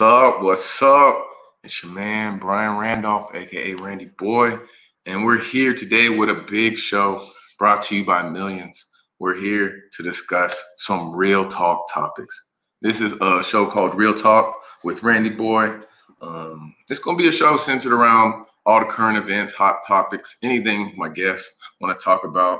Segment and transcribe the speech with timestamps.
[0.00, 0.42] What's up?
[0.42, 1.26] What's up?
[1.62, 4.58] It's your man, Brian Randolph, aka Randy Boy,
[5.04, 7.22] and we're here today with a big show
[7.58, 8.86] brought to you by Millions.
[9.18, 12.46] We're here to discuss some real talk topics.
[12.80, 15.78] This is a show called Real Talk with Randy Boy.
[16.22, 20.38] Um, it's going to be a show centered around all the current events, hot topics,
[20.42, 22.58] anything my guests want to talk about.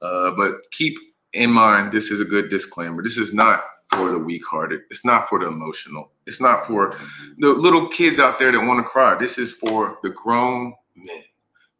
[0.00, 0.96] Uh, but keep
[1.34, 3.02] in mind, this is a good disclaimer.
[3.02, 4.80] This is not for the weak hearted.
[4.90, 6.12] It's not for the emotional.
[6.28, 6.96] It's not for
[7.38, 9.16] the little kids out there that want to cry.
[9.16, 11.22] This is for the grown men,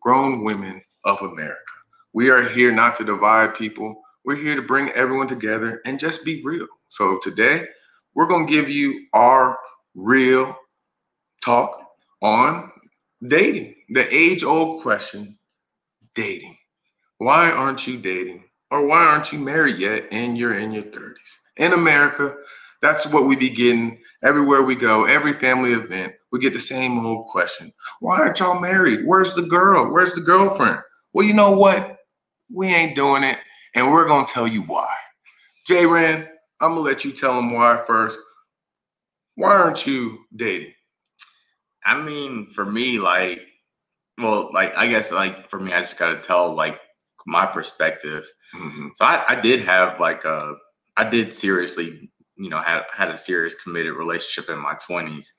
[0.01, 1.61] grown women of America.
[2.15, 4.03] We are here not to divide people.
[4.25, 6.67] We're here to bring everyone together and just be real.
[6.89, 7.67] So today,
[8.15, 9.59] we're going to give you our
[9.95, 10.57] real
[11.45, 11.79] talk
[12.23, 12.73] on
[13.27, 13.75] dating.
[13.91, 15.39] The age old question
[16.15, 16.57] dating.
[17.19, 18.45] Why aren't you dating?
[18.71, 21.37] Or why aren't you married yet and you're in your 30s?
[21.59, 22.37] in America,
[22.81, 26.13] that's what we be getting everywhere we go, every family event.
[26.31, 29.07] We get the same old question Why aren't y'all married?
[29.07, 29.93] Where's the girl?
[29.93, 30.81] Where's the girlfriend?
[31.13, 31.99] Well, you know what?
[32.53, 33.39] We ain't doing it,
[33.75, 34.93] and we're going to tell you why.
[35.67, 36.29] J Rand,
[36.61, 38.19] I'm going to let you tell them why first.
[39.35, 40.73] Why aren't you dating?
[41.85, 43.47] I mean, for me, like,
[44.19, 46.79] well, like, I guess, like, for me, I just got to tell, like,
[47.27, 48.29] my perspective.
[48.55, 48.89] Mm-hmm.
[48.97, 50.55] So I, I did have, like, a
[50.97, 55.33] I did seriously, you know, had had a serious committed relationship in my 20s,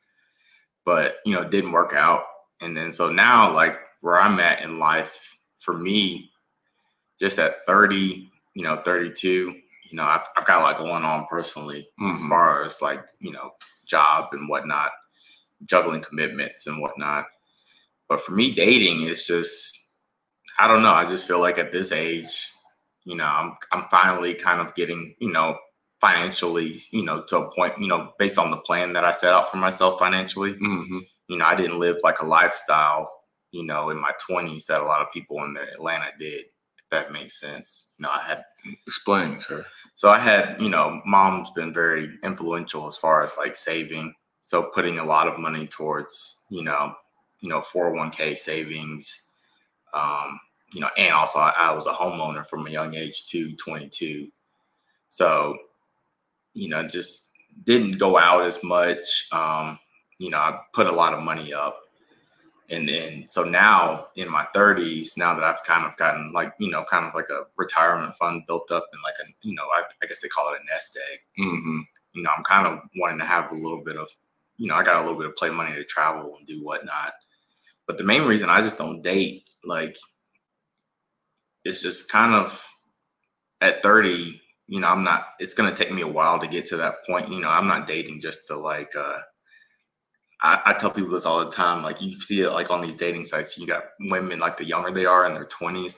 [0.86, 2.24] but you know, didn't work out.
[2.62, 6.32] And then so now, like where I'm at in life, for me,
[7.20, 9.28] just at 30, you know, 32,
[9.90, 12.10] you know, I've, I've got a lot going on personally mm-hmm.
[12.10, 13.52] as far as like, you know,
[13.86, 14.92] job and whatnot,
[15.66, 17.26] juggling commitments and whatnot.
[18.08, 19.78] But for me, dating is just,
[20.60, 20.94] I don't know.
[20.94, 22.52] I just feel like at this age,
[23.06, 25.58] you know, I'm I'm finally kind of getting, you know,
[26.02, 29.34] financially, you know, to a point, you know, based on the plan that I set
[29.34, 30.54] out for myself financially.
[30.54, 31.00] Mm-hmm.
[31.28, 33.12] You know, I didn't live like a lifestyle,
[33.52, 36.42] you know, in my 20s that a lot of people in Atlanta did.
[36.42, 37.94] If that makes sense.
[37.98, 38.44] You know, I had
[38.88, 39.66] explain, sir.
[39.96, 44.14] So I had, you know, mom's been very influential as far as like saving.
[44.42, 46.94] So putting a lot of money towards, you know,
[47.42, 49.28] you know, 401k savings,
[49.94, 50.40] um,
[50.74, 54.30] you know, and also I, I was a homeowner from a young age to 22.
[55.10, 55.58] So,
[56.60, 57.32] you know, just
[57.64, 59.28] didn't go out as much.
[59.32, 59.80] Um,
[60.18, 61.80] you know, I put a lot of money up.
[62.70, 66.70] And then, so now in my 30s, now that I've kind of gotten like, you
[66.70, 69.84] know, kind of like a retirement fund built up and like a, you know, I,
[70.04, 71.20] I guess they call it a nest egg.
[71.44, 71.80] Mm-hmm.
[72.14, 74.08] You know, I'm kind of wanting to have a little bit of,
[74.58, 77.14] you know, I got a little bit of play money to travel and do whatnot.
[77.88, 79.98] But the main reason I just don't date, like,
[81.64, 82.64] it's just kind of
[83.62, 86.66] at 30 you know i'm not it's going to take me a while to get
[86.66, 89.20] to that point you know i'm not dating just to like uh
[90.42, 92.96] I, I, tell people this all the time like you see it like on these
[92.96, 95.98] dating sites you got women like the younger they are in their 20s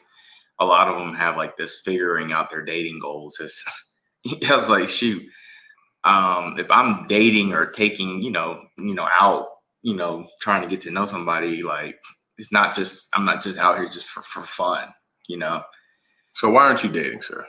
[0.60, 3.64] a lot of them have like this figuring out their dating goals it's
[4.70, 5.22] like shoot
[6.06, 9.48] um if i'm dating or taking you know you know out
[9.84, 12.00] you know trying to get to know somebody like
[12.40, 14.92] it's not just i'm not just out here just for, for fun
[15.32, 15.64] you know.
[16.34, 17.46] So why aren't you dating, sir?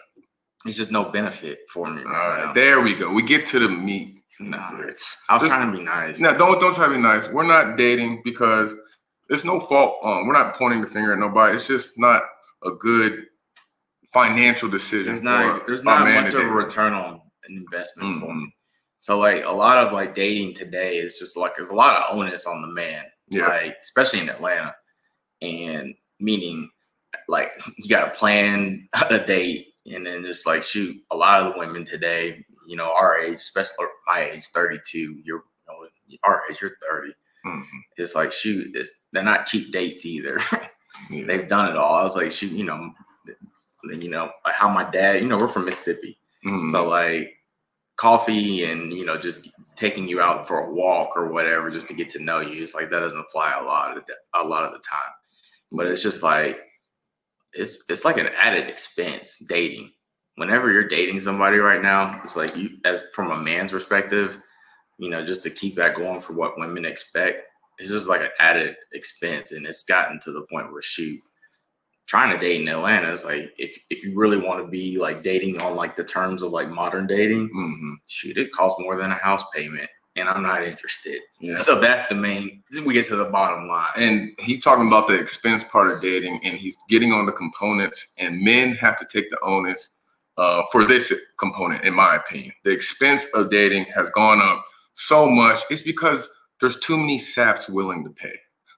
[0.66, 2.02] It's just no benefit for me.
[2.02, 3.12] All right, there we go.
[3.12, 4.22] We get to the meat.
[4.38, 6.18] Nah, I was just, trying to be nice.
[6.18, 7.28] No, don't don't try to be nice.
[7.28, 8.74] We're not dating because
[9.28, 9.98] it's no fault.
[10.02, 11.54] Um, we're not pointing the finger at nobody.
[11.54, 12.22] It's just not
[12.64, 13.24] a good
[14.12, 15.06] financial decision.
[15.06, 18.26] There's not there's not much of a return on an investment mm-hmm.
[18.26, 18.54] for me.
[19.00, 22.16] So like a lot of like dating today is just like there's a lot of
[22.16, 23.04] onus on the man.
[23.30, 23.46] Yeah.
[23.46, 24.74] Like especially in Atlanta.
[25.40, 26.70] And meaning
[27.28, 31.52] like you got to plan a date and then just like shoot a lot of
[31.52, 35.44] the women today you know our age especially my age 32 you're
[36.08, 37.12] you know, our age you're 30
[37.46, 37.78] mm-hmm.
[37.96, 40.38] it's like shoot it's, they're not cheap dates either
[41.10, 41.24] yeah.
[41.26, 42.92] they've done it all i was like shoot you know
[43.84, 46.70] you know like how my dad you know we're from mississippi mm-hmm.
[46.70, 47.30] so like
[47.96, 51.94] coffee and you know just taking you out for a walk or whatever just to
[51.94, 54.64] get to know you it's like that doesn't fly a lot of the, a lot
[54.64, 55.12] of the time
[55.72, 56.58] but it's just like
[57.52, 59.90] it's it's like an added expense dating.
[60.36, 64.38] Whenever you're dating somebody right now, it's like you as from a man's perspective,
[64.98, 67.46] you know, just to keep that going for what women expect,
[67.78, 69.52] it's just like an added expense.
[69.52, 71.20] And it's gotten to the point where shoot,
[72.06, 75.22] trying to date in Atlanta is like if if you really want to be like
[75.22, 77.94] dating on like the terms of like modern dating, mm-hmm.
[78.06, 81.20] shoot, it costs more than a house payment and I'm not interested.
[81.40, 81.56] Yeah.
[81.56, 82.62] So that's the main.
[82.84, 83.92] We get to the bottom line.
[83.96, 88.12] And he talking about the expense part of dating, and he's getting on the components.
[88.18, 89.94] And men have to take the onus
[90.36, 92.52] uh, for this component, in my opinion.
[92.64, 94.64] The expense of dating has gone up
[94.94, 96.28] so much, it's because
[96.60, 98.34] there's too many saps willing to pay.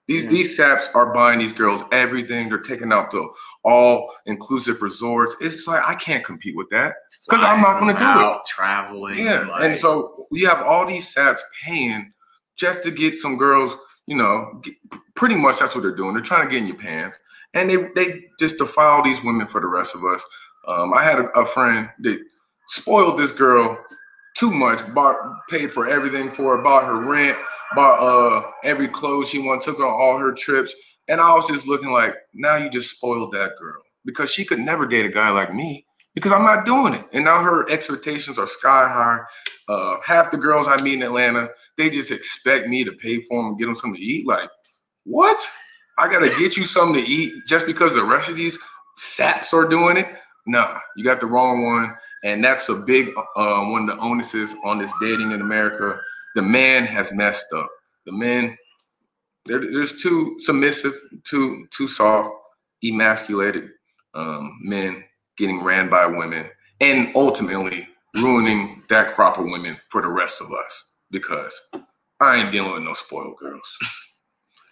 [0.07, 0.31] These Yeah.
[0.31, 2.49] these saps are buying these girls everything.
[2.49, 3.27] They're taking out the
[3.65, 5.35] all inclusive resorts.
[5.41, 6.95] It's like I can't compete with that
[7.27, 8.05] because I'm not gonna do
[8.37, 8.41] it.
[8.47, 9.19] Traveling.
[9.19, 12.13] Yeah, like- and so we have all these saps paying
[12.57, 13.77] just to get some girls.
[14.07, 14.75] You know, get,
[15.15, 16.13] pretty much that's what they're doing.
[16.13, 17.19] They're trying to get in your pants,
[17.55, 20.23] and they they just defile these women for the rest of us.
[20.69, 22.21] Um, I had a, a friend that
[22.69, 23.79] spoiled this girl
[24.35, 24.83] too much.
[24.95, 25.17] Bought
[25.49, 26.63] paid for everything for her.
[26.63, 27.37] Bought her rent.
[27.75, 29.63] Bought uh every clothes she wanted.
[29.63, 30.75] Took her on all her trips.
[31.09, 34.59] And I was just looking like, now you just spoiled that girl because she could
[34.59, 37.05] never date a guy like me because I'm not doing it.
[37.13, 39.21] And now her expectations are sky high.
[39.69, 43.39] Uh, half the girls I meet in Atlanta, they just expect me to pay for
[43.39, 44.27] them and get them something to eat.
[44.27, 44.49] Like,
[45.05, 45.47] what?
[45.99, 48.59] I gotta get you something to eat just because the rest of these
[48.97, 50.09] saps are doing it?
[50.47, 51.95] Nah, you got the wrong one.
[52.25, 56.01] And that's a big uh, one of the onuses on this dating in America.
[56.35, 57.69] The man has messed up.
[58.07, 58.57] The men,
[59.47, 60.95] just too submissive,
[61.25, 62.31] too too soft,
[62.83, 63.69] emasculated
[64.15, 65.05] um, men
[65.37, 66.49] getting ran by women,
[66.81, 70.85] and ultimately ruining that crop of women for the rest of us.
[71.11, 71.55] Because
[72.21, 73.79] I ain't dealing with no spoiled girls.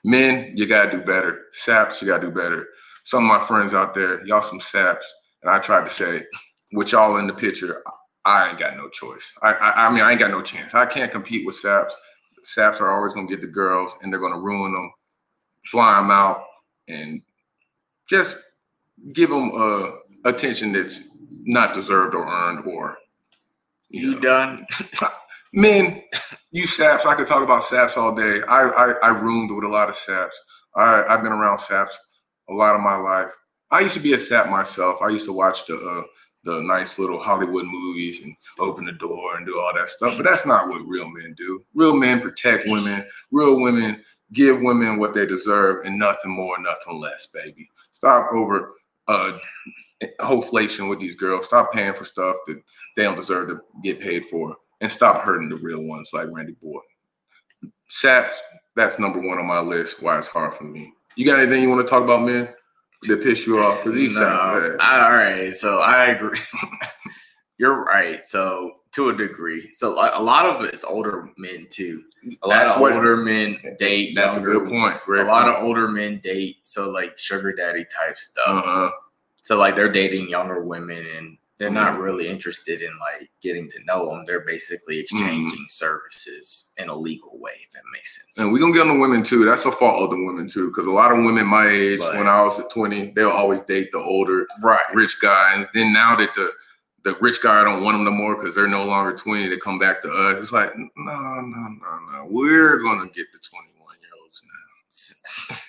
[0.04, 1.44] Men, you gotta do better.
[1.52, 2.66] Saps, you gotta do better.
[3.04, 5.12] Some of my friends out there, y'all some saps,
[5.42, 6.24] and I tried to say,
[6.72, 7.82] with y'all in the picture,
[8.24, 9.32] I ain't got no choice.
[9.42, 10.74] I, I, I mean, I ain't got no chance.
[10.74, 11.94] I can't compete with saps.
[12.44, 14.92] Saps are always gonna get the girls, and they're gonna ruin them,
[15.70, 16.42] fly them out,
[16.88, 17.22] and
[18.08, 18.36] just
[19.12, 19.90] give them uh,
[20.24, 21.00] attention that's
[21.44, 22.96] not deserved or earned, or
[23.90, 24.20] you know.
[24.20, 24.66] done?
[25.52, 26.02] Men,
[26.50, 27.06] you saps.
[27.06, 28.42] I could talk about saps all day.
[28.48, 30.38] I I, I roomed with a lot of saps.
[30.74, 31.98] I I've been around saps
[32.48, 33.30] a lot of my life.
[33.70, 35.00] I used to be a sap myself.
[35.02, 36.02] I used to watch the uh,
[36.44, 40.16] the nice little Hollywood movies and open the door and do all that stuff.
[40.16, 41.64] But that's not what real men do.
[41.74, 43.04] Real men protect women.
[43.30, 44.02] Real women
[44.32, 47.68] give women what they deserve and nothing more, nothing less, baby.
[47.90, 48.74] Stop over
[49.08, 49.38] uh
[50.20, 51.46] hoflation with these girls.
[51.46, 52.60] Stop paying for stuff that
[52.96, 56.56] they don't deserve to get paid for and stop hurting the real ones like Randy
[56.60, 56.80] Boy.
[57.88, 58.40] Saps,
[58.74, 60.02] that's number one on my list.
[60.02, 60.92] Why it's hard for me.
[61.14, 62.48] You got anything you want to talk about, man?
[63.08, 63.78] That piss you off?
[63.82, 64.26] Because these No.
[64.80, 66.38] I- all right, so I agree.
[67.58, 68.26] You're right.
[68.26, 72.02] So to a degree, so a lot of it's older men too.
[72.42, 74.14] A lot That's of what- older men date.
[74.14, 75.00] That's a good point.
[75.04, 75.56] Great A lot point.
[75.58, 78.46] of older men date, so like sugar daddy type stuff.
[78.64, 78.90] uh-huh.
[79.42, 82.02] So like they're dating younger women and they're not Mhm.
[82.02, 84.24] really interested in like getting to know them.
[84.26, 88.36] They're basically exchanging services in a legal way, if that makes sense.
[88.38, 89.44] And we're gonna get on the women too.
[89.44, 92.16] That's a fault of the women too, because a lot of women my age, But-
[92.16, 94.84] when I was at 20, they'll always date the older right.
[94.92, 95.54] rich guy.
[95.54, 96.50] And then now that the
[97.04, 99.76] the rich guy don't want them no more because they're no longer 20, they come
[99.76, 100.38] back to us.
[100.40, 102.26] It's like, no, no, no, no.
[102.30, 105.56] We're gonna get the 21 year olds now.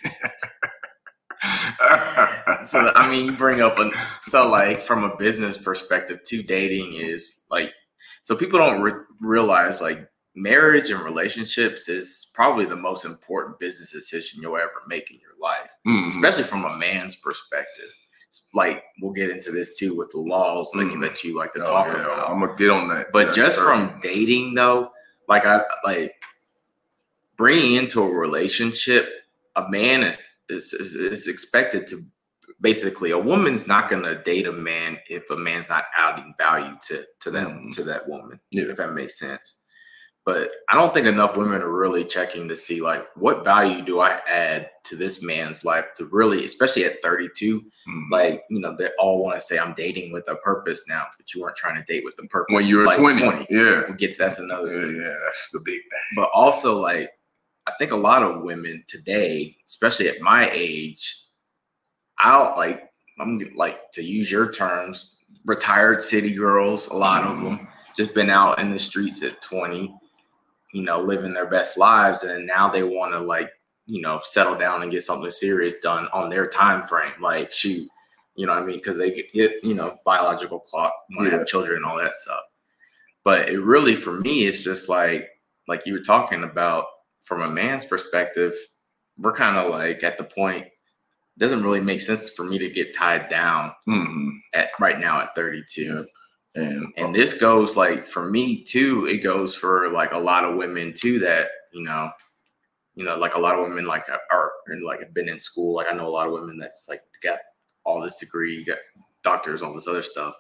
[2.66, 3.92] so I mean, you bring up a
[4.24, 6.44] so like from a business perspective, too.
[6.44, 7.72] Dating is like
[8.22, 13.92] so people don't re- realize like marriage and relationships is probably the most important business
[13.92, 16.08] decision you'll ever make in your life, Mhm.
[16.08, 17.90] especially from a man's perspective.
[18.56, 21.02] Like we'll get into this too with the laws like, Mhm.
[21.02, 22.32] that you like to Oh, talk yeah, about.
[22.32, 23.12] I'm gonna get on that.
[23.12, 24.92] But just from dating though,
[25.28, 26.14] like I like
[27.38, 29.10] bringing into a relationship,
[29.56, 30.18] a man is
[30.54, 32.00] is, is, is expected to
[32.62, 37.04] basically a woman's not gonna date a man if a man's not adding value to
[37.20, 37.74] to that Mhm.
[37.76, 38.40] to that woman.
[38.52, 38.66] Yeah.
[38.70, 39.60] If that makes sense.
[40.26, 44.00] But I don't think enough women are really checking to see like what value do
[44.00, 48.04] I add to this man's life to really, especially at 32, Mhm.
[48.12, 51.34] like you know, they all want to say I'm dating with a purpose now, but
[51.34, 53.82] you weren't trying to date with the purpose when you were like 20, yeah.
[53.88, 54.96] We'll get that's another yeah, thing.
[55.02, 56.02] yeah, that's the big thing.
[56.16, 57.12] But also like
[57.68, 61.18] I think a lot of women today, especially at my age,
[62.20, 62.90] I don't like
[63.20, 67.44] I'm like to use your terms, retired city girls, a lot of Mhm.
[67.44, 69.94] them just been out in the streets at 20,
[70.74, 73.52] you know, living their best lives and now they want to like,
[73.86, 77.14] you know, settle down and get something serious done on their time frame.
[77.22, 77.88] Like shoot,
[78.36, 78.78] you know what I mean?
[78.78, 81.38] Because they get, get, you know, biological clock, want to Yeah.
[81.38, 82.44] have children and all that stuff.
[83.24, 85.30] But it really for me it's just like
[85.68, 86.88] like you were talking about
[87.24, 88.54] from a man's perspective,
[89.18, 92.70] we're kind of like at the point it doesn't really make sense for me to
[92.70, 94.38] get tied down Mhm.
[94.54, 96.06] at right now at 32.
[96.56, 100.56] And, And this goes like for me too, it goes for like a lot of
[100.56, 102.12] women too that, you know,
[102.96, 104.52] you know, like a lot of women like are, are
[104.84, 105.74] like have been in school.
[105.74, 107.40] Like I know a lot of women that's like got
[107.84, 108.78] all this degree, got
[109.24, 110.36] doctors, all this other stuff.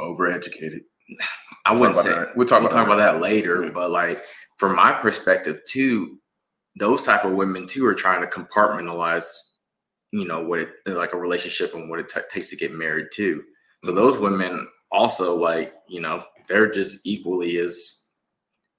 [0.00, 0.80] overeducated.
[1.66, 2.36] I wouldn't say that.
[2.36, 3.12] We'll talk we'll about talk about that.
[3.14, 3.70] that later, Yeah.
[3.70, 4.24] but like
[4.58, 6.18] from my perspective too,
[6.78, 9.28] those type of women too are trying to compartmentalize,
[10.12, 13.06] you know, what it like a relationship and what it t- takes to get married
[13.12, 13.42] too.
[13.84, 18.04] So those women also like, you know, they're just equally as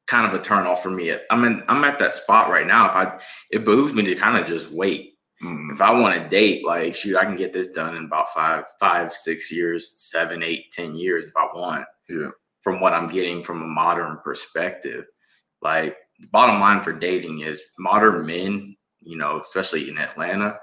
[0.08, 1.16] kind of a turn off for me.
[1.30, 2.90] I'm in, I'm at that spot right now.
[2.90, 3.20] If I,
[3.52, 5.14] it behooves me to kind of just wait.
[5.44, 5.72] Mm.
[5.72, 8.66] If I want to date, like, shoot, I can get this done in about five,
[8.80, 11.86] five, six years, seven, eight, ten years if I want.
[12.10, 12.30] Yeah.
[12.62, 15.06] From what I'm getting from a modern perspective,
[15.62, 15.98] like,
[16.32, 20.60] bottom line for dating is modern men, you know, especially in Atlanta,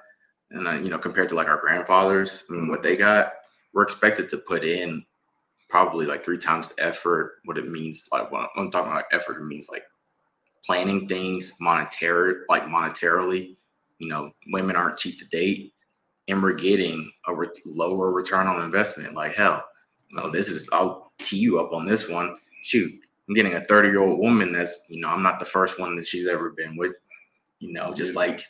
[0.51, 3.33] and uh, you know, compared to like our grandfathers and what they got,
[3.73, 5.05] we're expected to put in
[5.69, 7.37] probably like three times the effort.
[7.45, 9.85] What it means, like when I'm talking about effort, it means like
[10.65, 13.57] planning things, monetary, like monetarily.
[13.99, 15.73] You know, women aren't cheap to date,
[16.29, 19.15] and we're getting a re- lower return on investment.
[19.15, 19.65] Like hell,
[20.13, 22.37] no, this is I'll tee you up on this one.
[22.63, 22.93] Shoot,
[23.29, 25.97] I'm getting a 30 year old woman that's you know I'm not the first one
[25.97, 26.95] that she's ever been with.
[27.61, 28.41] You know, just like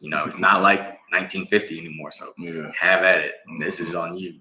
[0.00, 2.10] you know, it's not like 1950 anymore.
[2.10, 2.70] So Yeah.
[2.78, 3.34] have at it.
[3.60, 4.40] This is on you.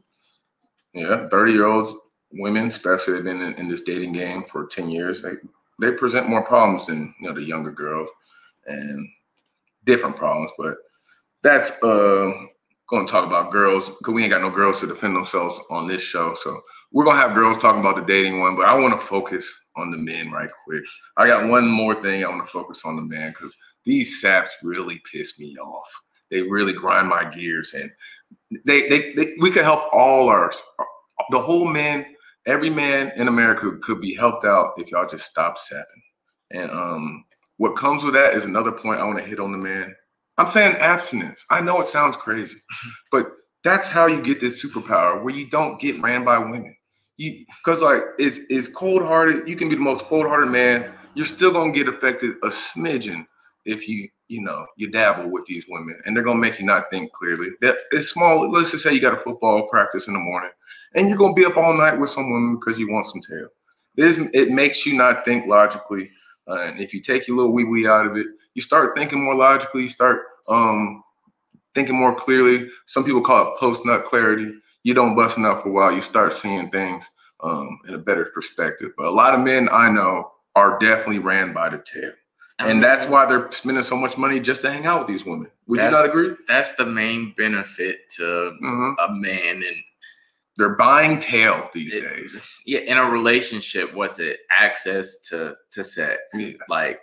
[0.93, 1.27] Yeah.
[1.29, 1.93] 30 year olds,
[2.33, 5.21] women, especially they've been in, in this dating game for 10 years.
[5.21, 5.33] They
[5.79, 8.09] they present more problems than you know the younger girls
[8.67, 9.07] and
[9.85, 10.51] different problems.
[10.57, 10.75] But
[11.43, 12.31] that's uh
[12.89, 16.01] gonna talk about girls because we ain't got no girls to defend themselves on this
[16.01, 16.33] show.
[16.35, 19.62] So we're gonna have girls talking about the dating one, but I want to focus
[19.75, 20.83] on the men right quick.
[21.17, 24.55] I got one more thing I want to focus on the men because these saps
[24.63, 25.89] really piss me off.
[26.31, 27.91] They really grind my gears, and
[28.65, 30.51] they, they, they we could help all our
[31.29, 32.05] the whole men,
[32.45, 36.01] every man in America could be helped out if y'all just stop sapping.
[36.51, 37.25] And um,
[37.57, 39.95] what comes with that is another point I want to hit on the man.
[40.37, 41.45] I'm saying abstinence.
[41.49, 42.57] I know it sounds crazy,
[43.11, 43.31] but
[43.63, 46.75] that's how you get this superpower where you don't get ran by women.
[47.17, 49.47] You because like it's it's cold hearted.
[49.47, 50.91] You can be the most cold hearted man.
[51.15, 53.25] You're still gonna get affected a smidgen
[53.65, 56.85] if you you know you dabble with these women, and they're gonna make you not
[56.91, 57.49] think clearly.
[57.61, 58.49] That it's small.
[58.49, 60.49] Let's just say you got a football practice in the morning,
[60.95, 63.47] and you're gonna be up all night with some woman because you want some tail.
[63.95, 66.09] This it makes you not think logically,
[66.47, 69.23] uh, and if you take your little wee wee out of it, you start thinking
[69.23, 69.83] more logically.
[69.83, 71.03] You start um
[71.75, 72.69] thinking more clearly.
[72.87, 74.51] Some people call it post nut clarity.
[74.83, 77.09] You don't bust enough for a while, you start seeing things
[77.41, 78.91] um, in a better perspective.
[78.97, 82.11] But a lot of men I know are definitely ran by the tail.
[82.59, 85.49] And that's why they're spending so much money just to hang out with these women.
[85.67, 86.35] Would you not agree?
[86.47, 88.95] that's the main benefit to Mhm.
[88.99, 89.77] a man and
[90.55, 92.61] They're buying tail these it- days.
[92.67, 96.53] yeah in a relationship what's it access to to sex Yeah.
[96.69, 97.01] like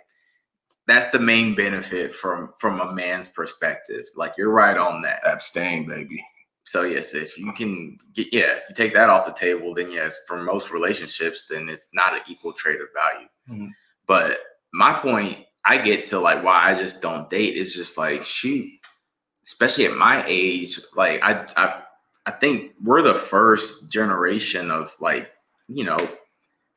[0.87, 5.85] that's the main benefit from from a man's perspective like you're right on that Abstain,
[5.85, 6.23] baby.
[6.63, 9.91] So yes if you can get yeah if you take that off the table then
[9.91, 13.71] yes for most relationships then it's not an equal trade of value Mhm.
[14.07, 14.39] but
[14.73, 18.69] my point i get to like why i just don't date is just like shoot
[19.45, 21.81] especially at my age like i i
[22.27, 25.31] i think we're the first generation of like
[25.67, 25.97] you know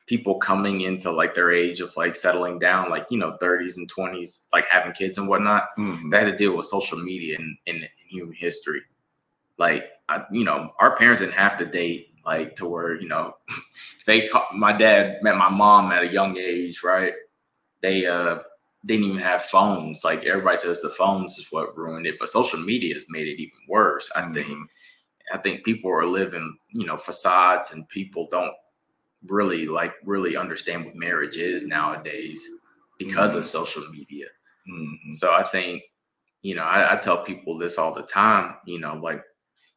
[0.07, 3.91] people coming into like their age of like settling down like you know 30s and
[3.91, 6.11] 20s like having kids and whatnot Mhm.
[6.11, 8.81] that had to deal with social media in, in, in human history.
[9.57, 13.35] Like, I, you know, our parents didn't have to date, like, to where, you know,
[14.05, 17.13] they, my dad met my mom at a young age, right?
[17.81, 18.39] They, uh,
[18.85, 20.03] didn't even have phones.
[20.03, 23.41] Like, everybody says the phones is what ruined it, but social media has made it
[23.41, 24.47] even worse, I think.
[24.47, 24.65] Mhm.
[25.33, 28.53] I think people are living, you know, facades and people don't
[29.27, 32.47] really like really understand what marriage is nowadays
[32.99, 34.27] because of social media.
[34.69, 35.13] Mhm.
[35.13, 35.83] So I think,
[36.41, 39.23] you know, I, I tell people this all the time, you know, like,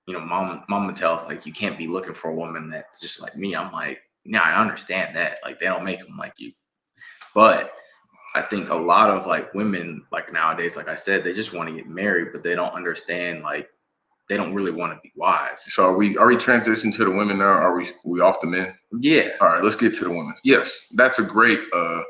[0.08, 3.20] you know, mom, mama tells like, you can't be looking for a woman that's just
[3.20, 3.54] like me.
[3.54, 5.38] I'm like, yeah, I understand that.
[5.44, 6.52] Like, they don't make them like you.
[7.34, 7.74] But
[8.34, 11.68] I think a lot of like women, like nowadays, like I said, they just want
[11.68, 13.68] to get married, but they don't understand, like,
[14.30, 15.72] they don't really want to be wives.
[15.74, 17.44] So are we are we transitioning to the women now?
[17.44, 18.74] Are we we off the men?
[18.98, 19.30] Yeah.
[19.42, 20.34] All right, let's get to the women.
[20.42, 22.02] Yes, that's a great uh,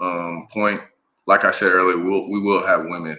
[0.00, 0.80] um, point.
[1.26, 3.16] Like I said earlier, we'll, we will have women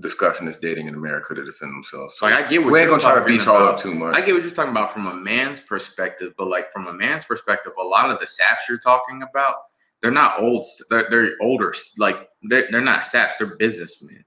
[0.00, 2.16] discussing this dating in America to defend themselves.
[2.16, 4.14] So Like, I get what we ain't gonna try to beat y'all up too much.
[4.16, 7.24] I get what you're talking about from a man's perspective, but like from a man's
[7.24, 9.56] perspective, a lot of the saps you're talking about,
[10.00, 10.64] they're not old.
[10.90, 11.74] They're, they're older.
[11.98, 13.34] Like they're, they're not saps.
[13.36, 14.24] They're businessmen.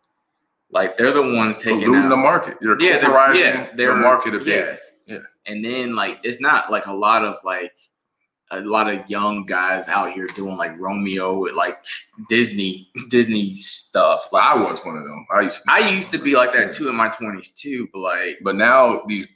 [0.71, 2.09] Like they're the ones taking Polluting out.
[2.09, 2.57] the market.
[2.61, 4.99] You're yeah, they're, yeah, they're market of yes.
[5.05, 5.19] Yeah.
[5.45, 7.73] And then like it's not like a lot of like
[8.51, 11.83] a lot of young guys out here doing like Romeo with like
[12.29, 14.27] Disney Disney stuff.
[14.31, 15.25] Like I was one of them.
[15.33, 17.87] I used to be, I used to be like that too in my twenties too,
[17.93, 19.27] but like But now these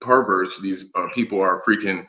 [0.00, 2.06] perverts, these uh, people are freaking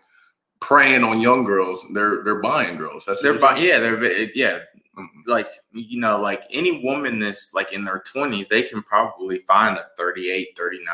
[0.60, 1.86] preying on young girls.
[1.94, 3.06] They're they're buying girls.
[3.06, 3.64] That's they're buying.
[3.64, 4.04] Yeah, they're
[4.34, 4.60] yeah.
[4.98, 5.06] mm-hmm.
[5.26, 9.78] like you know, like any woman that's like in their 20s, they can probably find
[9.78, 10.86] a 38, 39,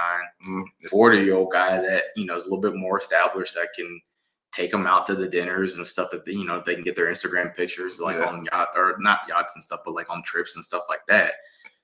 [0.48, 0.88] mm-hmm.
[0.88, 4.02] 40 year old guy that, you know, is a little bit more established that can
[4.52, 6.96] take them out to the dinners and stuff that they, you know they can get
[6.96, 8.26] their Instagram pictures like yeah.
[8.26, 11.34] on yacht or not yachts and stuff, but like on trips and stuff like that.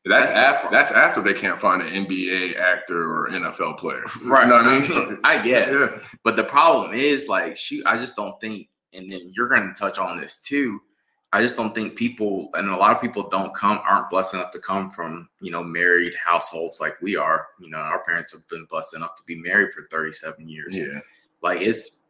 [0.06, 4.04] That's, that's after that's after they can't find an NBA actor or NFL player.
[4.24, 4.44] Right.
[4.44, 4.84] You know what I mean?
[4.84, 5.98] So, I get yeah.
[6.24, 9.98] But the problem is like shoot, I just don't think and then you're gonna touch
[9.98, 10.80] on this too.
[11.34, 14.52] I just don't think people and a lot of people don't come aren't blessed enough
[14.52, 17.48] to come from, you know, married households like we are.
[17.60, 20.78] You know, our parents have been blessed enough to be married for 37 years.
[20.78, 21.00] Yeah.
[21.42, 22.04] Like it's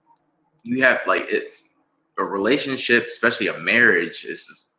[0.65, 1.69] you have like it's
[2.17, 4.71] a relationship, especially a marriage, is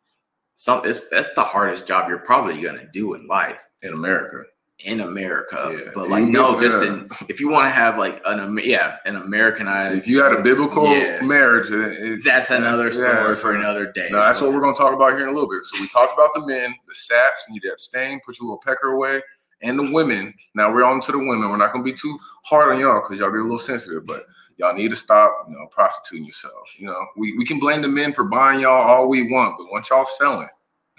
[0.57, 4.43] some it's that's the hardest job you're probably gonna do in life in America.
[4.81, 5.89] In America, yeah.
[5.95, 9.15] but like no, just in, uh, if you want to have like an yeah an
[9.15, 10.03] Americanized.
[10.03, 14.09] If you had a biblical yes, marriage, it, that's another story yeah, for another day.
[14.11, 15.63] No, that's what we're gonna talk about here in a little bit.
[15.63, 18.89] So we talked about the men, the saps need to abstain, put your little pecker
[18.89, 19.19] away,
[19.63, 20.31] and the women.
[20.53, 21.49] Now we're on to the women.
[21.49, 24.27] We're not gonna be too hard on y'all because y'all get a little sensitive, but
[24.57, 26.73] y'all need to stop, you know, prostituting yourselves.
[26.77, 29.71] You know, we, we can blame the men for buying y'all all we want, but
[29.71, 30.49] once y'all selling,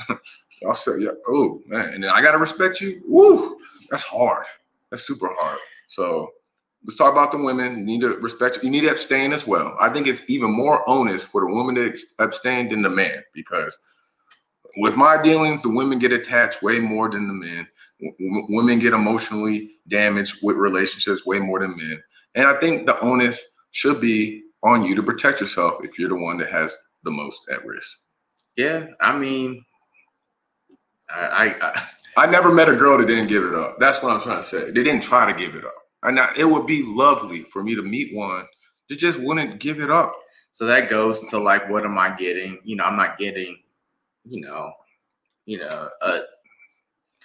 [0.63, 3.03] y'all sell, yeah, oh man, and then I gotta respect you.
[3.07, 3.59] Woo,
[3.91, 4.47] that's hard.
[4.91, 5.59] That's super hard.
[5.87, 6.31] So
[6.85, 7.79] let's talk about the women.
[7.81, 8.61] You need to respect.
[8.63, 9.77] You need to abstain as well.
[9.81, 13.77] I think it's even more onus for the woman to abstain than the man because
[14.79, 17.67] with my dealings, the women get attached way more than the men.
[18.01, 22.01] W- women get emotionally damaged with relationships way more than men.
[22.35, 26.17] And I think the onus should be on you to protect yourself if you're the
[26.17, 27.99] one that has the most at risk.
[28.57, 29.65] Yeah, I mean,
[31.09, 31.83] I, I
[32.17, 33.77] I, never met a girl that didn't give it up.
[33.79, 34.71] That's what I'm trying to say.
[34.71, 37.77] They didn't try to give it up, and I, it would be lovely for me
[37.77, 38.47] to meet one
[38.89, 40.13] that just wouldn't give it up.
[40.53, 42.59] So that goes to like, what am I getting?
[42.65, 43.59] You know, I'm not getting,
[44.25, 44.73] you know,
[45.47, 46.21] you know, a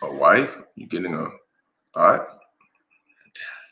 [0.03, 0.57] a wife.
[0.75, 1.29] You getting a
[1.93, 2.27] thought?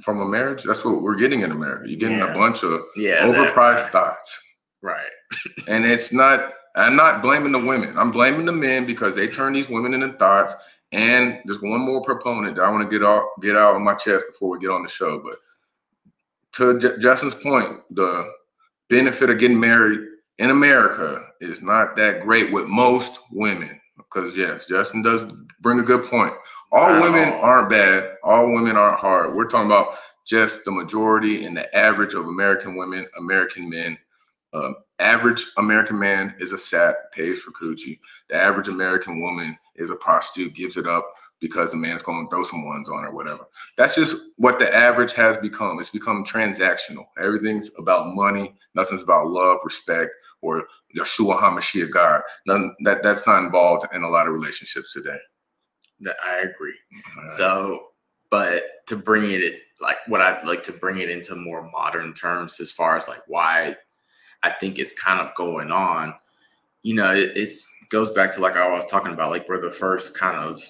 [0.01, 0.63] From a marriage.
[0.63, 1.87] That's what we're getting in America.
[1.87, 2.33] You're getting yeah.
[2.33, 4.41] a bunch of yeah, overpriced that, thoughts.
[4.81, 5.09] Right.
[5.67, 7.97] and it's not, I'm not blaming the women.
[7.97, 10.53] I'm blaming the men because they turn these women into thoughts.
[10.91, 13.93] And there's one more proponent that I want to get out get out of my
[13.93, 15.19] chest before we get on the show.
[15.19, 15.37] But
[16.53, 18.29] to J- Justin's point, the
[18.89, 20.01] benefit of getting married
[20.37, 23.79] in America is not that great with most women.
[23.95, 26.33] Because yes, Justin does bring a good point.
[26.71, 28.15] All women aren't bad.
[28.23, 29.35] All women aren't hard.
[29.35, 33.97] We're talking about just the majority and the average of American women, American men.
[34.53, 37.99] Um, average American man is a sap, pays for coochie.
[38.29, 42.29] The average American woman is a prostitute, gives it up because the man's going to
[42.29, 43.47] throw some ones on or whatever.
[43.75, 45.79] That's just what the average has become.
[45.79, 47.05] It's become transactional.
[47.19, 48.53] Everything's about money.
[48.75, 52.21] Nothing's about love, respect, or Yeshua HaMashiach God.
[52.45, 55.17] None, that, that's not involved in a lot of relationships today.
[56.01, 56.75] That I agree.
[57.17, 57.29] Right.
[57.37, 57.87] So,
[58.29, 62.59] but to bring it like what I'd like to bring it into more modern terms
[62.59, 63.75] as far as like why
[64.43, 66.13] I think it's kind of going on,
[66.83, 69.69] you know, it it's goes back to like I was talking about, like we're the
[69.69, 70.61] first kind of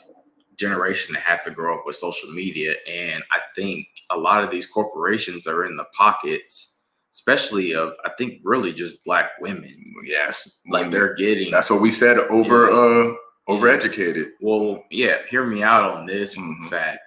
[0.58, 2.76] generation to have to grow up with social media.
[2.88, 6.78] And I think a lot of these corporations are in the pockets,
[7.12, 9.94] especially of I think really just black women.
[10.04, 10.60] Yes.
[10.68, 12.76] Like they're getting that's what we said over yes.
[12.76, 13.14] uh
[13.48, 14.32] overeducated.
[14.42, 16.68] Well, yeah, hear me out on this mm-hmm.
[16.68, 17.00] fact.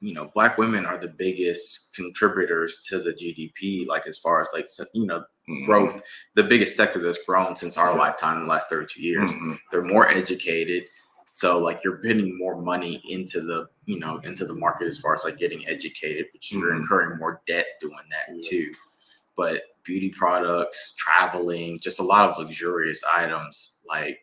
[0.00, 4.48] You know, black women are the biggest contributors to the GDP, like as far as
[4.54, 5.64] like you know mm-hmm.
[5.64, 6.02] growth,
[6.34, 9.30] the biggest sector that's grown since our lifetime in the last 32 years.
[9.32, 9.52] Mm-hmm.
[9.70, 10.84] They're more educated.
[11.32, 15.14] So like you're putting more money into the, you know, into the market as far
[15.14, 16.80] as like getting educated, but you're mm-hmm.
[16.82, 18.72] incurring more debt doing that too.
[19.36, 24.18] But beauty products, traveling, just a lot of luxurious items like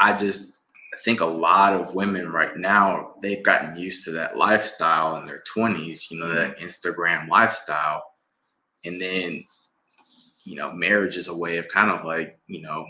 [0.00, 0.56] I just
[1.04, 5.42] think a lot of women right now they've gotten used to that lifestyle in their
[5.54, 6.66] 20s, you know, that mm-hmm.
[6.66, 8.02] Instagram lifestyle.
[8.84, 9.44] And then,
[10.44, 12.86] you know, marriage is a way of kind of like, you know,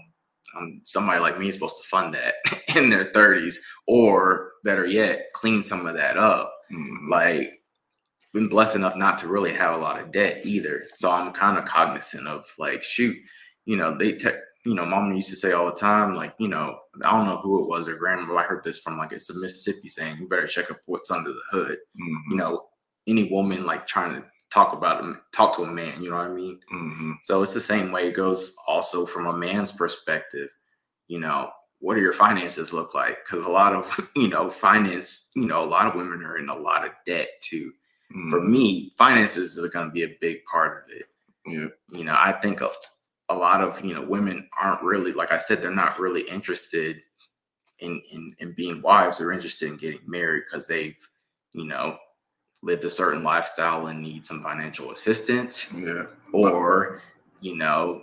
[0.56, 2.34] um, somebody like me is supposed to fund that
[2.76, 6.52] in their 30s, or better yet, clean some of that up.
[6.72, 7.10] Mm-hmm.
[7.10, 7.50] Like,
[8.32, 10.84] been blessed enough not to really have a lot of debt either.
[10.94, 13.16] So I'm kind of cognizant of like, shoot,
[13.64, 14.30] you know, they te-
[14.64, 17.38] you know, mom used to say all the time, like, you know, I don't know
[17.38, 20.28] who it was or grandma, I heard this from like it's a Mississippi saying, you
[20.28, 21.78] better check up what's under the hood.
[22.00, 22.32] Mm-hmm.
[22.32, 22.66] You know,
[23.06, 26.26] any woman like trying to talk about him, talk to a man, you know what
[26.26, 26.58] I mean?
[26.72, 27.12] Mm-hmm.
[27.22, 30.48] So it's the same way it goes also from a man's perspective,
[31.06, 33.18] you know, what do your finances look like?
[33.24, 36.48] Because a lot of, you know, finance, you know, a lot of women are in
[36.48, 37.72] a lot of debt too.
[38.12, 38.30] Mm-hmm.
[38.30, 41.06] For me, finances is going to be a big part of it.
[41.46, 41.68] Yeah.
[41.92, 42.60] You know, I think
[43.30, 47.00] a lot of you know women aren't really like I said they're not really interested
[47.78, 49.18] in in, in being wives.
[49.18, 50.98] They're interested in getting married because they've
[51.52, 51.96] you know
[52.62, 55.74] lived a certain lifestyle and need some financial assistance.
[55.74, 56.04] Yeah.
[56.32, 57.02] Or
[57.40, 58.02] you know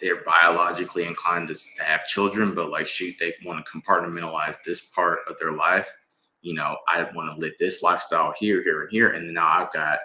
[0.00, 4.80] they're biologically inclined to, to have children, but like shoot, they want to compartmentalize this
[4.80, 5.92] part of their life.
[6.40, 9.72] You know, I want to live this lifestyle here, here, and here, and now I've
[9.72, 10.00] got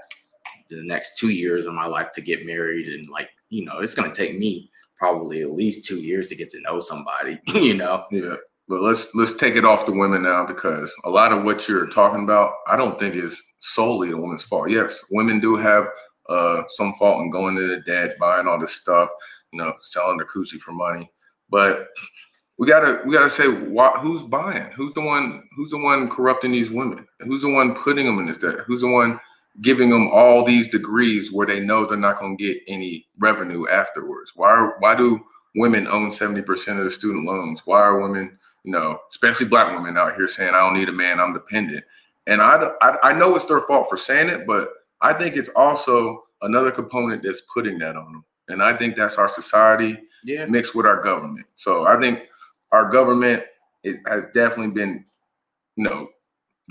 [0.70, 3.96] the next two years of my life to get married and like you know it's
[3.96, 7.76] going to take me probably at least two years to get to know somebody you
[7.76, 8.06] know?
[8.12, 8.36] Yeah
[8.68, 11.88] but let's let's take it off the women now because a lot of what you're
[11.88, 14.70] talking about i don't think is solely the woman's fault.
[14.70, 15.88] Yes women do have
[16.30, 19.10] uh, some fault in going to the debt buying all this stuff
[19.54, 21.10] you know selling their coochie for money
[21.50, 21.88] but
[22.58, 24.72] we gotta we gotta say why, who's buying?
[24.72, 27.08] Who's the one who's the one corrupting these women?
[27.20, 28.62] Who's the one putting them in this debt?
[28.66, 29.20] Who's the one
[29.62, 33.68] giving them all these degrees where they know they're not going to get any revenue
[33.68, 34.34] afterwards?
[34.36, 35.20] Why are, why do
[35.56, 37.62] women own 70% of the student loans?
[37.66, 40.94] Why are women, you know, especially black women out here saying, I don't need a
[40.94, 41.84] man, I'm dependent?
[42.28, 44.70] And I, I, I know it's their fault for saying it, but
[45.02, 48.26] I think it's also another component that's putting that on them.
[48.50, 50.46] And I think that's our society yeah.
[50.46, 51.46] mixed with our government.
[51.56, 52.28] So I think
[52.72, 53.44] our government
[53.84, 55.06] it has definitely been,
[55.76, 56.10] you know,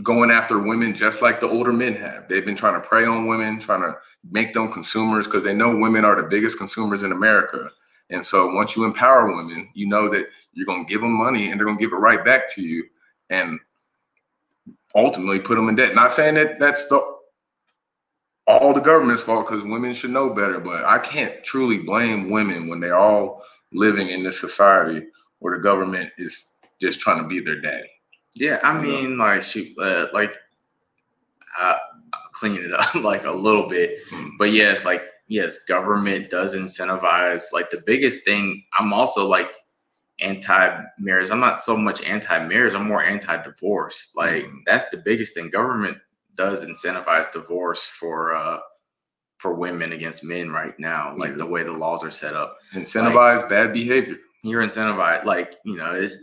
[0.03, 2.29] going after women just like the older men have.
[2.29, 3.97] They've been trying to prey on women, trying to
[4.31, 7.71] make them consumers because they know women are the biggest consumers in America.
[8.11, 11.51] And so once you empower women, you know that you're going to give them money
[11.51, 12.85] and they're going to give it right back to you
[13.31, 13.59] and
[14.95, 15.95] ultimately put them in debt.
[15.95, 17.17] Not saying that that's the
[18.49, 22.69] all the government's fault because women should know better, but I can't truly blame women
[22.69, 25.05] when they're all living in this society
[25.41, 27.89] where the government is just trying to be their daddy.
[28.37, 30.31] Yeah, I mean, like shoot, uh, like
[31.59, 31.79] uh,
[32.33, 34.33] clean it up like a little bit, mm.
[34.39, 37.45] but yes, like yes, government does incentivize.
[37.53, 39.55] Like the biggest thing, I'm also like
[40.21, 41.31] anti-marriage.
[41.31, 42.75] I'm not so much anti-marriage.
[42.75, 44.13] I'm more anti-divorce.
[44.15, 44.59] Like mm.
[44.67, 45.49] that's the biggest thing.
[45.49, 45.97] Government
[46.35, 48.59] does incentivize divorce for uh
[49.39, 51.15] for women against men right now.
[51.17, 51.37] Like yeah.
[51.39, 54.17] the way the laws are set up, incentivize like, bad behavior.
[54.43, 55.25] You're incentivized.
[55.25, 56.17] Like you know, it's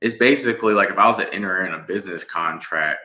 [0.00, 3.00] it's basically like if I was to enter in a business contract,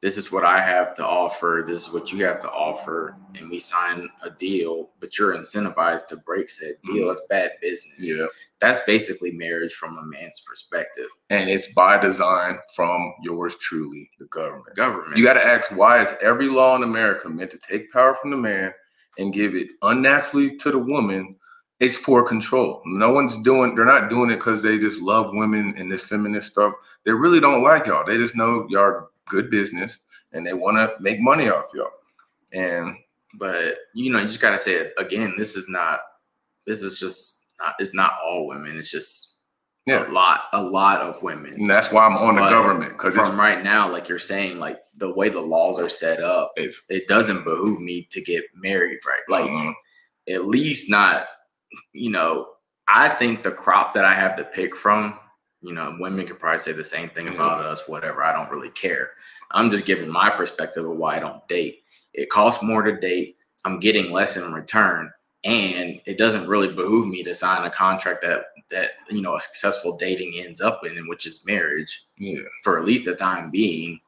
[0.00, 3.50] this is what I have to offer, this is what you have to offer, and
[3.50, 7.06] we sign a deal, but you're incentivized to break said deal.
[7.06, 7.10] Mm-hmm.
[7.10, 7.94] It's bad business.
[7.98, 8.26] Yeah.
[8.60, 11.08] That's basically marriage from a man's perspective.
[11.30, 14.76] And it's by design from yours truly, the government.
[14.76, 15.16] Government.
[15.16, 18.30] You got to ask why is every law in America meant to take power from
[18.30, 18.72] the man
[19.18, 21.34] and give it unnaturally to the woman
[21.80, 22.82] it's for control.
[22.84, 26.52] No one's doing, they're not doing it because they just love women and this feminist
[26.52, 26.74] stuff.
[27.04, 28.04] They really don't like y'all.
[28.04, 29.98] They just know y'all are good business
[30.32, 31.90] and they want to make money off y'all.
[32.52, 32.96] And,
[33.34, 35.34] but you know, you just got to say it again.
[35.38, 36.00] This is not,
[36.66, 38.76] this is just not, it's not all women.
[38.76, 39.38] It's just
[39.86, 40.08] yeah.
[40.08, 41.54] a lot, a lot of women.
[41.54, 42.92] And that's why I'm on but the government.
[42.92, 46.52] Because from right now, like you're saying, like the way the laws are set up,
[46.56, 49.20] it doesn't behoove me to get married, right?
[49.28, 49.72] Like, uh-huh.
[50.28, 51.26] at least not
[51.92, 52.48] you know,
[52.88, 55.18] I think the crop that I have to pick from,
[55.60, 58.22] you know, women could probably say the same thing about us, whatever.
[58.22, 59.10] I don't really care.
[59.50, 61.82] I'm just giving my perspective of why I don't date.
[62.14, 63.36] It costs more to date.
[63.64, 65.10] I'm getting less in return.
[65.44, 69.40] And it doesn't really behoove me to sign a contract that that you know a
[69.40, 72.04] successful dating ends up in, which is marriage.
[72.18, 72.40] Yeah.
[72.62, 74.00] For at least the time being.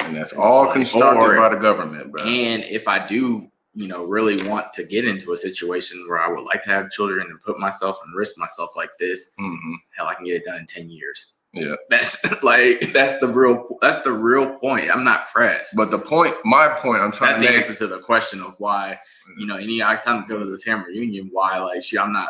[0.00, 2.22] And that's all constructed by the government, bro.
[2.22, 6.28] And if I do you know, really want to get into a situation where I
[6.28, 9.74] would like to have children and put myself and risk myself like this, mm-hmm.
[9.96, 11.36] hell, I can get it done in 10 years.
[11.52, 11.74] Yeah.
[11.88, 14.90] That's like that's the real that's the real point.
[14.90, 15.76] I'm not pressed.
[15.76, 18.54] But the point, my point, I'm trying that's to the answer to the question of
[18.58, 18.98] why,
[19.38, 22.12] you know, any I time to go to the family reunion, why like she I'm
[22.12, 22.28] not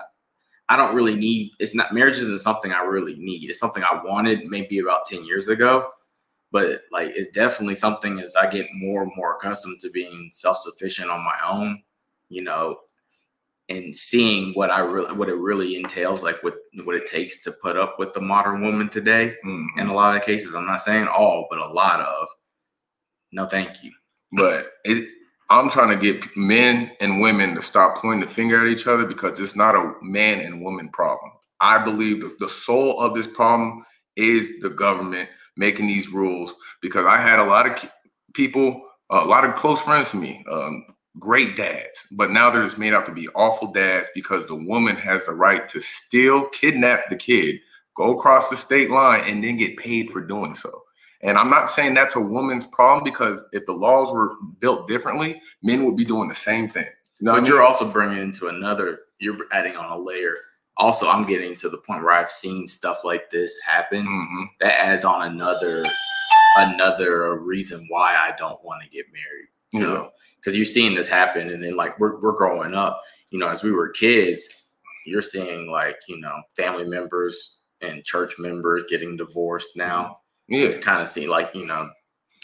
[0.68, 3.48] I don't really need it's not marriage isn't something I really need.
[3.48, 5.88] It's something I wanted maybe about 10 years ago
[6.54, 11.10] but like it's definitely something as I get more and more accustomed to being self-sufficient
[11.10, 11.82] on my own,
[12.28, 12.78] you know,
[13.68, 17.50] and seeing what I really what it really entails, like what what it takes to
[17.50, 19.34] put up with the modern woman today.
[19.44, 19.80] Mm-hmm.
[19.80, 22.28] In a lot of cases, I'm not saying all, but a lot of
[23.32, 23.90] no thank you.
[24.30, 25.08] But it
[25.50, 29.06] I'm trying to get men and women to stop pointing the finger at each other
[29.06, 31.32] because it's not a man and woman problem.
[31.60, 37.06] I believe the, the soul of this problem is the government making these rules because
[37.06, 37.90] I had a lot of
[38.32, 40.84] people, a lot of close friends to me, um,
[41.18, 44.96] great dads, but now they're just made out to be awful dads because the woman
[44.96, 47.60] has the right to still kidnap the kid,
[47.96, 50.82] go across the state line, and then get paid for doing so.
[51.22, 55.40] And I'm not saying that's a woman's problem because if the laws were built differently,
[55.62, 56.86] men would be doing the same thing.
[57.18, 57.50] You know but I mean?
[57.50, 59.00] you're also bringing into another.
[59.20, 60.36] You're adding on a layer.
[60.76, 64.06] Also, I'm getting to the point where I've seen stuff like this happen.
[64.06, 64.44] Mm-hmm.
[64.60, 65.84] That adds on another
[66.56, 69.48] another reason why I don't want to get married.
[69.82, 73.48] So, because you're seeing this happen, and then like we're we're growing up, you know,
[73.48, 74.46] as we were kids,
[75.06, 80.20] you're seeing like you know family members and church members getting divorced now.
[80.48, 80.64] Yeah.
[80.64, 81.90] It's kind of seeing like you know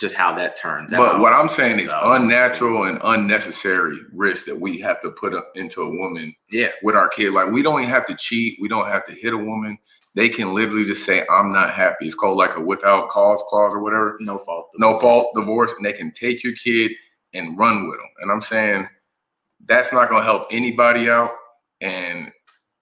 [0.01, 1.13] just how that turns but out.
[1.13, 2.89] But what I'm saying is unnatural so.
[2.89, 6.35] and unnecessary risk that we have to put up into a woman.
[6.51, 6.71] Yeah.
[6.83, 8.59] With our kid, like we don't even have to cheat.
[8.61, 9.79] We don't have to hit a woman.
[10.17, 13.75] They can literally just say, "I'm not happy." It's called like a without cause clause
[13.75, 14.17] or whatever.
[14.21, 14.71] No fault.
[14.73, 14.95] Divorce.
[14.95, 16.91] No fault divorce, and they can take your kid
[17.33, 18.09] and run with them.
[18.21, 18.89] And I'm saying
[19.67, 21.31] that's not going to help anybody out,
[21.81, 22.33] and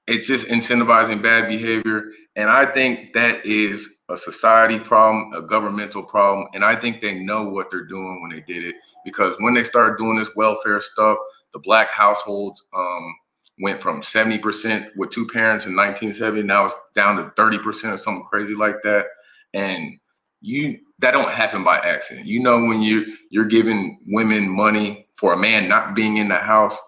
[0.07, 2.04] it's just incentivizing bad behavior.
[2.35, 6.46] And I think that is a society problem, a governmental problem.
[6.54, 9.62] And I think they know what they're doing when they did it because when they
[9.62, 11.18] started doing this welfare stuff,
[11.52, 13.14] the black households um,
[13.60, 16.42] went from 70% with two parents in 1970.
[16.42, 19.06] Now it's down to 30% or something crazy like that.
[19.54, 19.98] And
[20.40, 22.26] you that don't happen by accident.
[22.26, 26.36] You know, when you you're giving women money for a man not being in the
[26.36, 26.78] house,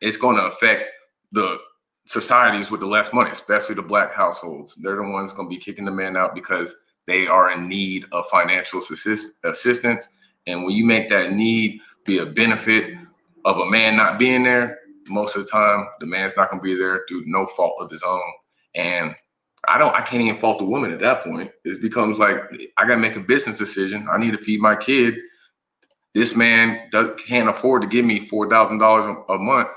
[0.00, 0.88] it's going to affect
[1.32, 1.58] the
[2.08, 4.74] societies with the less money, especially the black households.
[4.76, 6.74] They're the ones going to be kicking the man out because
[7.06, 10.08] they are in need of financial assist- assistance.
[10.46, 12.94] And when you make that need be a benefit
[13.44, 16.64] of a man not being there, most of the time the man's not going to
[16.64, 18.22] be there through no fault of his own.
[18.74, 19.14] And
[19.66, 21.50] I don't, I can't even fault the woman at that point.
[21.64, 22.38] It becomes like
[22.78, 24.06] I got to make a business decision.
[24.10, 25.18] I need to feed my kid.
[26.14, 29.68] This man does, can't afford to give me four thousand dollars a month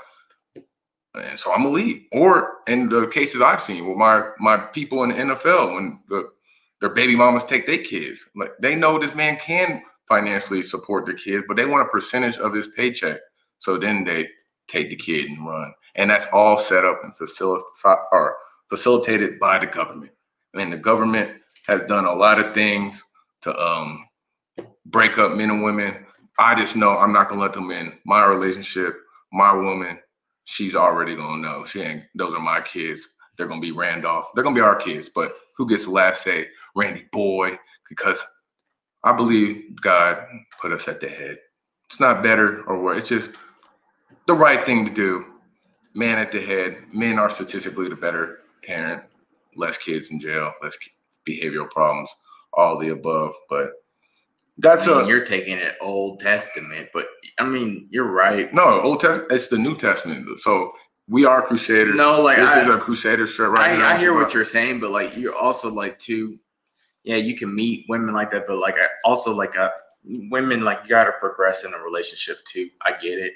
[1.14, 2.06] and so I'm gonna leave.
[2.12, 6.30] Or in the cases I've seen with my my people in the NFL, when the
[6.80, 11.14] their baby mamas take their kids, like they know this man can financially support their
[11.14, 13.20] kids, but they want a percentage of his paycheck.
[13.58, 14.28] So then they
[14.68, 17.66] take the kid and run, and that's all set up and facilitated
[18.12, 18.36] or
[18.68, 20.12] facilitated by the government.
[20.54, 21.30] I mean, the government
[21.66, 23.02] has done a lot of things
[23.42, 24.06] to um,
[24.86, 26.06] break up men and women.
[26.38, 28.96] I just know I'm not gonna let them in my relationship,
[29.32, 29.98] my woman,
[30.44, 31.64] she's already gonna know.
[31.64, 32.04] She ain't.
[32.14, 33.08] Those are my kids.
[33.36, 34.30] They're gonna be Randolph.
[34.34, 35.08] They're gonna be our kids.
[35.08, 36.48] But who gets the last say?
[36.74, 38.24] Randy Boy, because
[39.04, 40.24] I believe God
[40.60, 41.38] put us at the head.
[41.86, 42.96] It's not better or what.
[42.96, 43.32] It's just
[44.26, 45.26] the right thing to do.
[45.94, 46.84] Man at the head.
[46.92, 49.02] Men are statistically the better parent.
[49.56, 50.52] Less kids in jail.
[50.62, 50.78] Less
[51.28, 52.14] behavioral problems.
[52.54, 53.34] All the above.
[53.50, 53.72] But
[54.58, 57.06] that's I mean, a you're taking it Old Testament, but
[57.38, 58.52] I mean you're right.
[58.52, 59.32] No, Old Testament.
[59.32, 60.40] It's the New Testament.
[60.40, 60.72] So
[61.08, 61.96] we are crusaders.
[61.96, 63.94] No, like this I, is a crusader shirt right I.
[63.94, 66.38] I hear what you're saying, but like you're also like too.
[67.04, 69.70] Yeah, you can meet women like that, but like I also like a uh,
[70.04, 72.68] women like you got to progress in a relationship too.
[72.82, 73.34] I get it.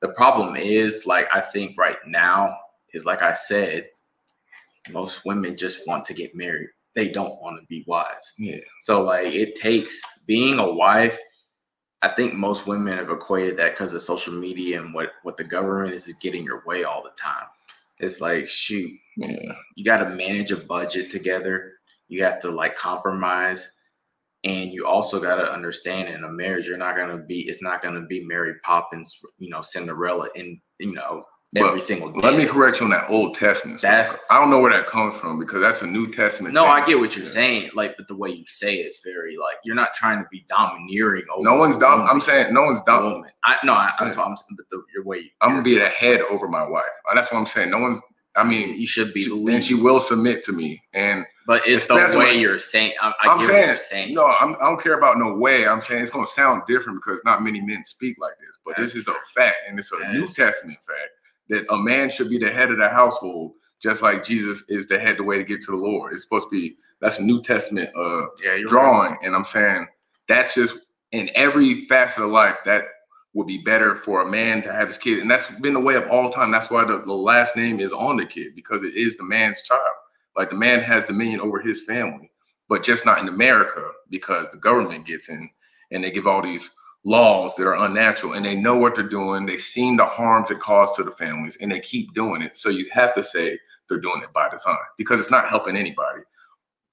[0.00, 2.56] The problem is like I think right now
[2.92, 3.88] is like I said,
[4.90, 8.34] most women just want to get married they don't want to be wives.
[8.38, 8.58] Yeah.
[8.82, 11.18] So like it takes being a wife.
[12.02, 15.44] I think most women have equated that because of social media and what what the
[15.44, 17.46] government is, is getting your way all the time.
[17.98, 19.52] It's like shoot, yeah.
[19.76, 21.72] you got to manage a budget together.
[22.08, 23.70] You have to like compromise,
[24.42, 27.40] and you also got to understand in a marriage, you're not gonna be.
[27.48, 31.24] It's not gonna be Mary Poppins, you know, Cinderella, and you know
[31.56, 32.20] every single day.
[32.20, 33.80] Let me correct you on that Old Testament.
[33.80, 34.24] That's stuff.
[34.30, 36.54] I don't know where that comes from because that's a New Testament.
[36.54, 36.70] No, thing.
[36.70, 37.32] I get what you're yeah.
[37.32, 37.70] saying.
[37.74, 41.24] Like, but the way you say it's very like you're not trying to be domineering.
[41.34, 42.02] Over no one's dom.
[42.02, 43.32] I'm saying no one's dominant.
[43.44, 44.34] I no, I, am yeah.
[44.56, 45.32] but the, your way.
[45.40, 46.84] I'm gonna be the head over my wife.
[47.10, 47.70] Uh, that's what I'm saying.
[47.70, 48.00] No one's.
[48.36, 50.82] I mean, you should be, she, and she will submit to me.
[50.92, 52.94] And but it's the way what, you're saying.
[53.00, 54.14] I, I am saying, saying.
[54.14, 55.68] No, I'm, I do not care about no way.
[55.68, 58.58] I'm saying it's gonna sound different because not many men speak like this.
[58.64, 61.10] But this is a fact, and it's a New Testament fact
[61.48, 64.98] that a man should be the head of the household, just like Jesus is the
[64.98, 66.12] head the way to get to the Lord.
[66.12, 69.12] It's supposed to be that's a New Testament uh yeah, drawing.
[69.12, 69.20] Right.
[69.22, 69.86] And I'm saying
[70.28, 70.76] that's just
[71.12, 72.84] in every facet of life that
[73.34, 75.18] would be better for a man to have his kid.
[75.18, 76.50] And that's been the way of all time.
[76.52, 79.62] That's why the, the last name is on the kid, because it is the man's
[79.62, 79.82] child.
[80.36, 82.30] Like the man has dominion over his family,
[82.68, 85.50] but just not in America because the government gets in
[85.90, 86.70] and they give all these
[87.04, 89.44] laws that are unnatural and they know what they're doing.
[89.44, 92.56] They've seen the harms it caused to the families and they keep doing it.
[92.56, 96.22] So you have to say they're doing it by design because it's not helping anybody.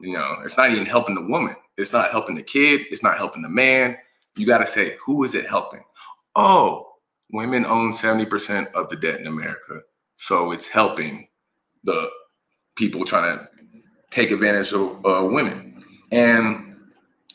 [0.02, 1.56] You know, it's not even helping the woman.
[1.78, 2.82] It's not helping the kid.
[2.92, 3.98] It's not helping the man.
[4.36, 5.84] You got to say, who is it helping?
[6.36, 6.92] Oh,
[7.32, 9.82] women own 70% of the debt in America.
[10.18, 11.28] So it's helping
[11.84, 12.10] the
[12.76, 13.48] people trying to
[14.10, 15.84] take advantage of uh, women.
[16.12, 16.76] And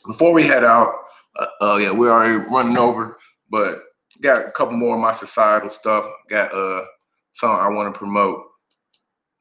[0.05, 0.93] before we head out,
[1.37, 3.17] uh, uh, yeah, we're already running over,
[3.49, 3.79] but
[4.21, 6.05] got a couple more of my societal stuff.
[6.29, 6.85] Got uh
[7.33, 8.43] song I want to promote.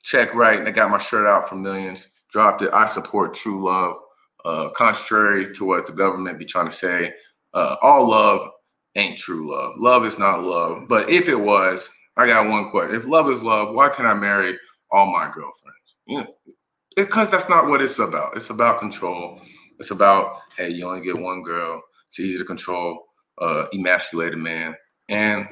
[0.03, 2.09] Check right, and I got my shirt out for millions.
[2.31, 2.71] Dropped it.
[2.73, 3.97] I support true love.
[4.45, 7.13] Uh, contrary to what the government be trying to say,
[7.55, 8.49] uh, all love
[8.95, 9.75] ain't true love.
[9.77, 10.87] Love is not love.
[10.89, 12.95] But if it was, I got one question.
[12.95, 14.57] If love is love, why can't I marry
[14.91, 15.97] all my girlfriends?
[16.07, 16.27] Know,
[16.95, 18.37] because that's not what it's about.
[18.37, 19.41] It's about control.
[19.79, 21.83] It's about hey, you only get one girl.
[22.09, 23.07] It's easy to control
[23.41, 24.75] uh, emasculated man.
[25.09, 25.49] And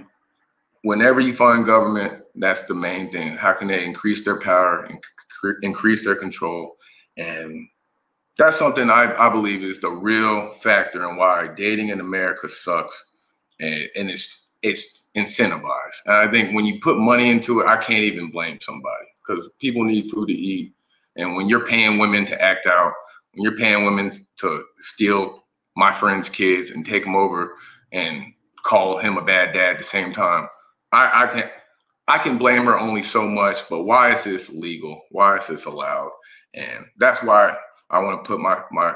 [0.82, 3.36] whenever you find government, that's the main thing.
[3.36, 4.98] How can they increase their power and
[5.40, 6.76] cr- increase their control?
[7.16, 7.68] And
[8.36, 13.12] that's something I, I believe is the real factor in why dating in America sucks.
[13.60, 16.00] And, and it's it's incentivized.
[16.06, 19.48] And I think when you put money into it, I can't even blame somebody because
[19.60, 20.72] people need food to eat.
[21.16, 22.92] And when you're paying women to act out,
[23.34, 25.43] when you're paying women to steal
[25.76, 27.56] my friend's kids and take them over
[27.92, 28.24] and
[28.64, 30.48] call him a bad dad at the same time,
[30.92, 31.50] I, I can
[32.06, 33.68] I can blame her only so much.
[33.70, 35.02] But why is this legal?
[35.10, 36.10] Why is this allowed?
[36.54, 37.56] And that's why
[37.90, 38.94] I want to put my my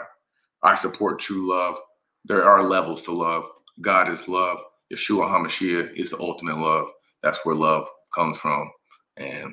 [0.63, 1.77] I support true love.
[2.25, 3.45] There are levels to love.
[3.81, 4.61] God is love.
[4.93, 6.89] Yeshua HaMashiach is the ultimate love.
[7.23, 8.71] That's where love comes from.
[9.17, 9.53] And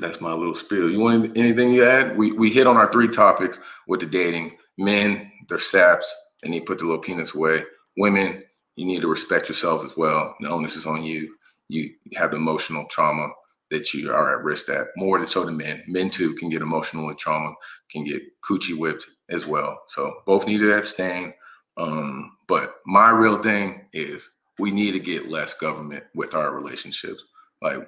[0.00, 0.90] that's my little spiel.
[0.90, 2.16] You want anything you add?
[2.16, 4.56] We we hit on our three topics with the dating.
[4.78, 7.64] Men, they're saps, and you put the little penis away.
[7.96, 8.42] Women,
[8.76, 10.34] you need to respect yourselves as well.
[10.40, 11.34] The onus is on you.
[11.68, 13.28] You have emotional trauma
[13.70, 15.84] that you are at risk at more than so than men.
[15.86, 17.52] Men too can get emotional with trauma,
[17.90, 19.78] can get coochie whipped as well.
[19.88, 21.32] So both need to abstain.
[21.76, 27.24] Um, but my real thing is we need to get less government with our relationships.
[27.62, 27.78] Like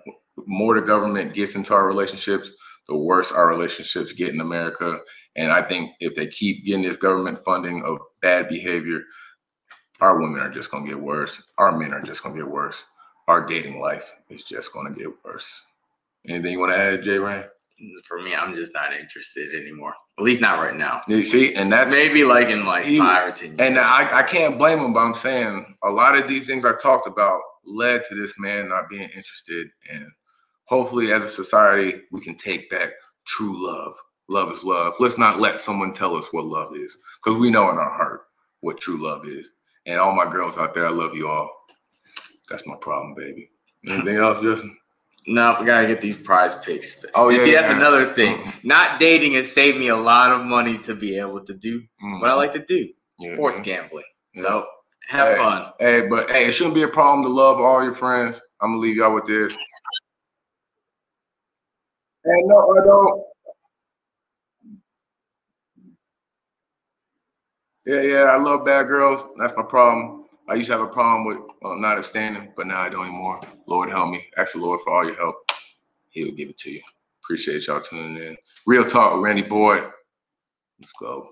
[0.46, 2.50] more the government gets into our relationships,
[2.88, 4.98] the worse our relationships get in America.
[5.36, 9.02] And I think if they keep getting this government funding of bad behavior,
[10.00, 11.50] our women are just gonna get worse.
[11.58, 12.84] Our men are just gonna get worse.
[13.28, 15.62] Our dating life is just gonna get worse.
[16.26, 17.44] Anything you want to add, Jay Ryan?
[18.04, 19.94] For me, I'm just not interested anymore.
[20.18, 21.00] At least not right now.
[21.08, 23.60] You see, and that's maybe like in like he- five or ten years.
[23.60, 26.74] And I, I can't blame him, but I'm saying a lot of these things I
[26.76, 29.68] talked about led to this man not being interested.
[29.90, 30.06] And
[30.72, 32.94] hopefully, as a society, we can take back
[33.26, 33.94] true love.
[34.28, 34.94] Love is love.
[34.98, 38.22] Let's not let someone tell us what love is because we know in our heart
[38.60, 39.48] what true love is.
[39.84, 41.50] And all my girls out there, I love you all.
[42.48, 43.50] That's my problem, baby.
[43.86, 44.74] Anything else, Justin?
[45.26, 47.04] No, we gotta get these PrizePicks.
[47.14, 47.76] Oh, You yeah, see, that's yeah.
[47.76, 48.38] another thing.
[48.38, 48.64] Mhm.
[48.64, 52.30] Not dating has saved me a lot of money to be able to do what
[52.30, 52.88] I like to do:
[53.20, 54.04] sports gambling.
[54.36, 54.66] So
[55.08, 55.36] have Hey.
[55.36, 55.72] fun.
[55.78, 58.40] Hey, but hey, it shouldn't be a problem to love all your friends.
[58.62, 59.54] I'm gonna leave y'all with this.
[62.24, 63.24] Hey, no, I don't.
[67.86, 69.24] Yeah, yeah, I love bad girls.
[69.38, 70.26] That's my problem.
[70.48, 73.40] I used to have a problem with uh, not abstaining, but now I don't anymore.
[73.66, 74.24] Lord help me.
[74.36, 75.36] Ask the Lord for all your help.
[76.10, 76.82] He will give it to you.
[77.22, 78.36] Appreciate y'all tuning in.
[78.66, 79.82] Real talk with Randy Boy.
[80.80, 81.28] Let's go.